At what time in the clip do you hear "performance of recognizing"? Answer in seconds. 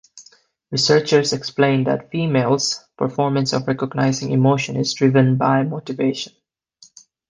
2.97-4.31